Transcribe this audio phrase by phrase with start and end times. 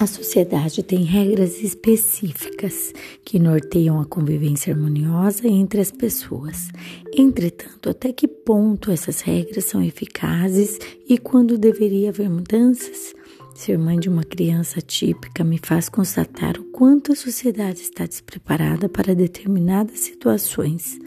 [0.00, 2.90] A sociedade tem regras específicas
[3.22, 6.70] que norteiam a convivência harmoniosa entre as pessoas.
[7.14, 13.14] Entretanto, até que ponto essas regras são eficazes e quando deveria haver mudanças?
[13.54, 18.88] Ser mãe de uma criança típica me faz constatar o quanto a sociedade está despreparada
[18.88, 20.98] para determinadas situações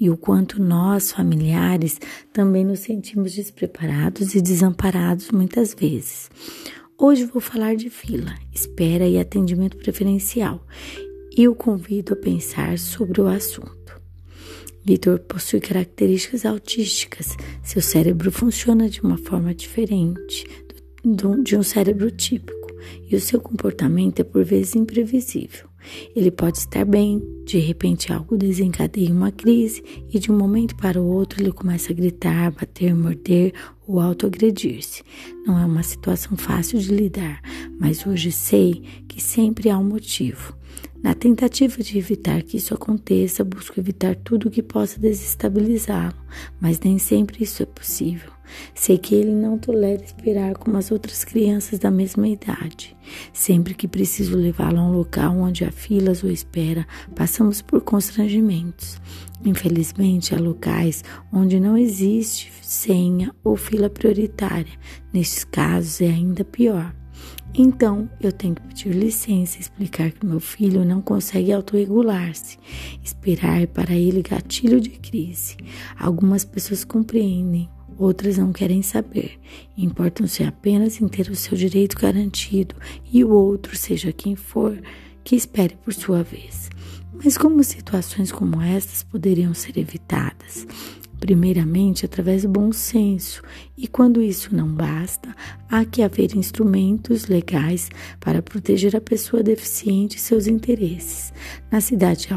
[0.00, 2.00] e o quanto nós, familiares,
[2.32, 6.30] também nos sentimos despreparados e desamparados muitas vezes.
[7.00, 10.66] Hoje vou falar de fila, espera e atendimento preferencial
[11.30, 14.02] e o convido a pensar sobre o assunto.
[14.84, 17.36] Vitor possui características autísticas.
[17.62, 20.44] Seu cérebro funciona de uma forma diferente
[21.44, 22.57] de um cérebro típico
[23.08, 25.68] e o seu comportamento é por vezes imprevisível.
[26.14, 29.82] Ele pode estar bem, de repente algo desencadeia uma crise
[30.12, 33.52] e de um momento para o outro ele começa a gritar, bater, morder
[33.86, 35.02] ou autoagredir-se.
[35.46, 37.40] Não é uma situação fácil de lidar,
[37.78, 40.56] mas hoje sei que sempre há um motivo.
[41.02, 46.16] Na tentativa de evitar que isso aconteça, busco evitar tudo que possa desestabilizá-lo,
[46.60, 48.32] mas nem sempre isso é possível.
[48.74, 52.96] Sei que ele não tolera esperar como as outras crianças da mesma idade.
[53.32, 59.00] Sempre que preciso levá-lo a um local onde há filas ou espera, passamos por constrangimentos.
[59.44, 64.72] Infelizmente, há locais onde não existe senha ou fila prioritária.
[65.12, 66.97] Nestes casos, é ainda pior.
[67.54, 72.58] Então, eu tenho que pedir licença explicar que meu filho não consegue autorregular-se.
[73.02, 75.56] Esperar para ele gatilho de crise.
[75.98, 79.40] Algumas pessoas compreendem, outras não querem saber.
[79.76, 82.76] Importam-se apenas em ter o seu direito garantido
[83.12, 84.80] e o outro, seja quem for,
[85.24, 86.70] que espere por sua vez.
[87.12, 90.66] Mas como situações como estas poderiam ser evitadas?
[91.20, 93.42] Primeiramente, através do bom senso,
[93.76, 95.34] e quando isso não basta,
[95.68, 101.32] há que haver instrumentos legais para proteger a pessoa deficiente e seus interesses.
[101.70, 102.28] Na cidade de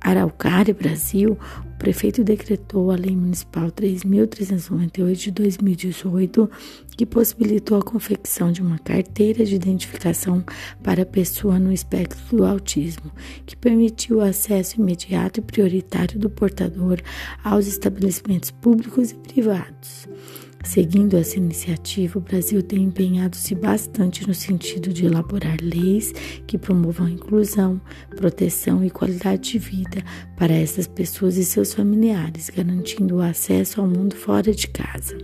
[0.00, 1.36] Araucária, Brasil,
[1.66, 6.50] o prefeito decretou a Lei Municipal 3.398 de 2018,
[6.96, 10.44] que possibilitou a confecção de uma carteira de identificação
[10.82, 13.12] para pessoa no espectro do autismo,
[13.44, 17.00] que permitiu o acesso imediato e prioritário do portador
[17.42, 20.08] aos estabelecimentos públicos e privados.
[20.64, 26.12] Seguindo essa iniciativa, o Brasil tem empenhado-se bastante no sentido de elaborar leis
[26.46, 27.80] que promovam inclusão,
[28.16, 30.02] proteção e qualidade de vida
[30.36, 35.16] para essas pessoas e seus familiares, garantindo o acesso ao mundo fora de casa.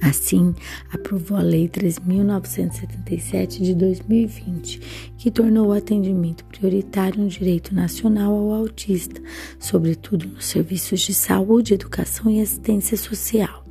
[0.00, 0.54] Assim,
[0.92, 4.80] aprovou a Lei 3.977 de 2020,
[5.16, 9.20] que tornou o atendimento prioritário um direito nacional ao autista,
[9.58, 13.67] sobretudo nos serviços de saúde, educação e assistência social.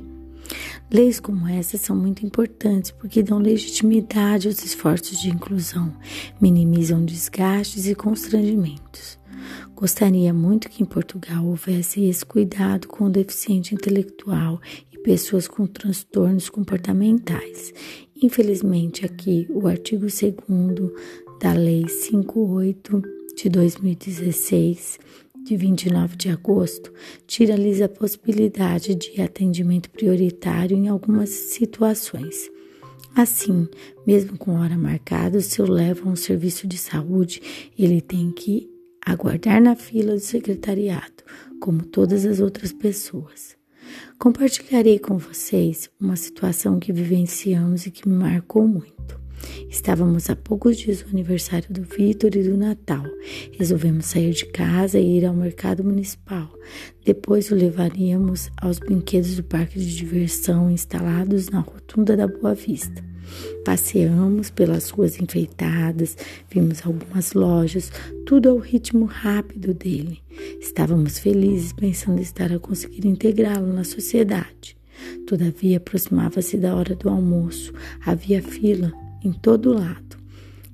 [0.90, 5.94] Leis como essa são muito importantes porque dão legitimidade aos esforços de inclusão,
[6.40, 9.18] minimizam desgastes e constrangimentos.
[9.74, 14.60] Gostaria muito que em Portugal houvesse esse cuidado com o deficiente intelectual
[14.90, 17.72] e pessoas com transtornos comportamentais.
[18.20, 20.34] Infelizmente, aqui o artigo 2
[21.40, 23.02] da Lei 58
[23.36, 24.98] de 2016
[25.48, 26.92] de 29 de agosto,
[27.26, 32.50] tira-lhes a possibilidade de atendimento prioritário em algumas situações.
[33.16, 33.66] Assim,
[34.06, 37.40] mesmo com hora marcada, se levo a um serviço de saúde,
[37.78, 38.68] ele tem que
[39.04, 41.24] aguardar na fila do secretariado,
[41.58, 43.56] como todas as outras pessoas.
[44.18, 49.18] Compartilharei com vocês uma situação que vivenciamos e que me marcou muito.
[49.68, 53.04] Estávamos a poucos dias do aniversário do Vitor e do Natal.
[53.52, 56.52] Resolvemos sair de casa e ir ao mercado municipal.
[57.04, 63.04] Depois o levaríamos aos brinquedos do parque de diversão instalados na rotunda da Boa Vista.
[63.64, 66.16] Passeamos pelas ruas enfeitadas,
[66.50, 67.92] vimos algumas lojas,
[68.24, 70.20] tudo ao ritmo rápido dele.
[70.60, 74.76] Estávamos felizes pensando estar a conseguir integrá-lo na sociedade.
[75.26, 77.72] Todavia, aproximava-se da hora do almoço.
[78.00, 78.92] Havia fila
[79.22, 80.18] em todo lado.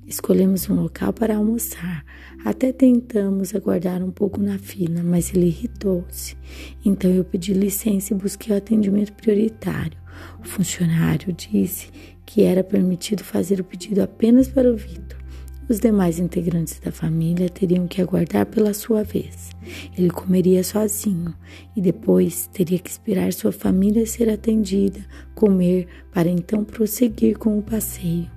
[0.07, 2.05] Escolhemos um local para almoçar.
[2.43, 6.37] Até tentamos aguardar um pouco na fila, mas ele irritou-se.
[6.85, 9.97] Então eu pedi licença e busquei o atendimento prioritário.
[10.39, 11.89] O funcionário disse
[12.23, 15.17] que era permitido fazer o pedido apenas para o Vitor.
[15.67, 19.49] Os demais integrantes da família teriam que aguardar pela sua vez.
[19.97, 21.33] Ele comeria sozinho
[21.75, 25.03] e depois teria que esperar sua família ser atendida,
[25.33, 28.34] comer, para então prosseguir com o passeio.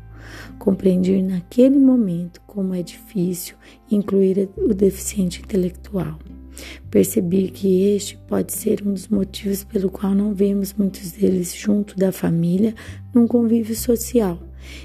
[0.59, 3.57] Compreendi naquele momento como é difícil
[3.91, 6.19] incluir o deficiente intelectual.
[6.91, 11.97] Percebi que este pode ser um dos motivos pelo qual não vemos muitos deles junto
[11.97, 12.75] da família
[13.15, 14.39] num convívio social.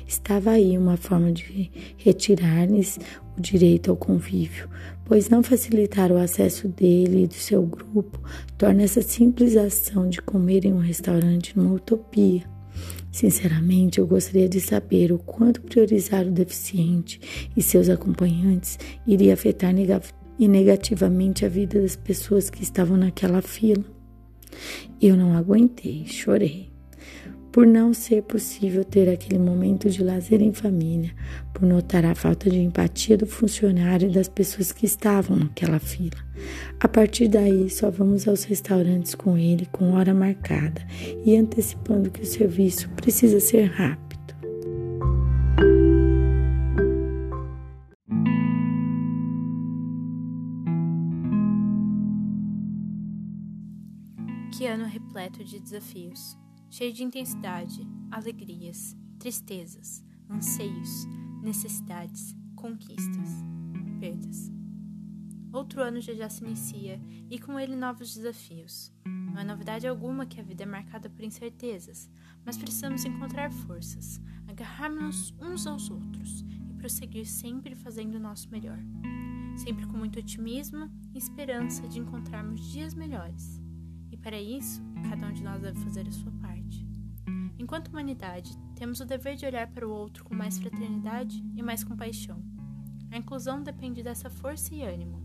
[0.07, 2.99] Estava aí uma forma de retirar-lhes
[3.37, 4.69] o direito ao convívio,
[5.03, 8.21] pois não facilitar o acesso dele e do seu grupo
[8.57, 12.43] torna essa simples ação de comer em um restaurante uma utopia.
[13.11, 17.21] Sinceramente, eu gostaria de saber o quanto priorizar o deficiente
[17.55, 19.73] e seus acompanhantes iria afetar
[20.39, 23.85] negativamente a vida das pessoas que estavam naquela fila.
[24.99, 26.72] Eu não aguentei, chorei
[27.53, 31.13] por não ser possível ter aquele momento de lazer em família,
[31.53, 36.17] por notar a falta de empatia do funcionário e das pessoas que estavam naquela fila.
[36.79, 40.83] A partir daí, só vamos aos restaurantes com ele com hora marcada
[41.23, 44.01] e antecipando que o serviço precisa ser rápido.
[54.57, 56.41] Que ano repleto de desafios
[56.73, 61.05] cheio de intensidade, alegrias, tristezas, anseios,
[61.43, 63.29] necessidades, conquistas,
[63.99, 64.51] perdas.
[65.51, 66.99] Outro ano já já se inicia
[67.29, 68.91] e com ele novos desafios.
[69.05, 72.09] Não é novidade alguma que a vida é marcada por incertezas,
[72.43, 78.79] mas precisamos encontrar forças, agarrar-nos uns aos outros e prosseguir sempre fazendo o nosso melhor.
[79.57, 83.61] Sempre com muito otimismo e esperança de encontrarmos dias melhores.
[84.11, 86.32] E para isso, cada um de nós deve fazer a sua.
[87.63, 91.81] Enquanto humanidade, temos o dever de olhar para o outro com mais fraternidade e mais
[91.81, 92.43] compaixão.
[93.09, 95.23] A inclusão depende dessa força e ânimo.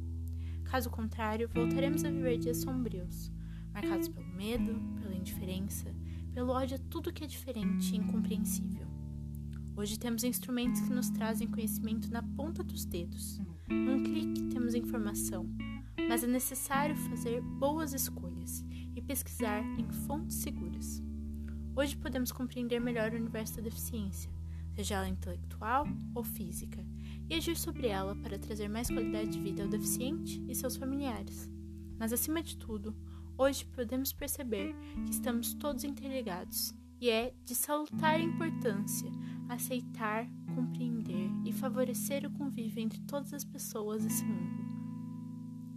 [0.63, 3.33] Caso contrário, voltaremos a viver dias sombrios,
[3.73, 5.93] marcados pelo medo, pela indiferença,
[6.33, 8.87] pelo ódio a tudo que é diferente e incompreensível.
[9.77, 13.41] Hoje temos instrumentos que nos trazem conhecimento na ponta dos dedos.
[13.69, 15.45] Num clique temos informação,
[16.09, 18.65] mas é necessário fazer boas escolhas
[18.95, 21.08] e pesquisar em fontes seguras.
[21.79, 24.29] Hoje podemos compreender melhor o universo da deficiência,
[24.75, 26.85] seja ela intelectual ou física,
[27.31, 31.49] e agir sobre ela para trazer mais qualidade de vida ao deficiente e seus familiares.
[31.97, 32.97] Mas, acima de tudo,
[33.37, 39.09] hoje podemos perceber que estamos todos interligados e é de salutar importância
[39.49, 44.68] aceitar, compreender e favorecer o convívio entre todas as pessoas desse mundo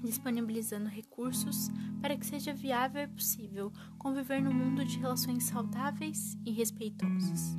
[0.02, 1.70] disponibilizando recursos
[2.02, 7.56] para que seja viável e possível conviver num mundo de relações saudáveis e respeitosas.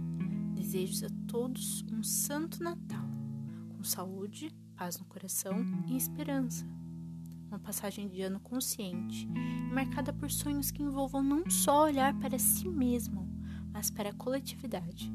[0.54, 3.06] Desejo a todos um Santo Natal,
[3.76, 6.66] com saúde, paz no coração e esperança.
[7.48, 12.38] Uma passagem de ano consciente e marcada por sonhos que envolvam não só olhar para
[12.38, 13.28] si mesmo,
[13.72, 15.12] mas para a coletividade.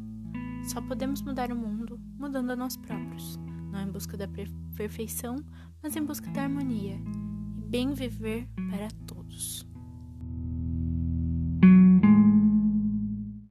[0.67, 3.39] Só podemos mudar o mundo mudando a nós próprios,
[3.71, 4.27] não em busca da
[4.75, 5.35] perfeição,
[5.81, 6.95] mas em busca da harmonia
[7.57, 9.65] e bem viver para todos.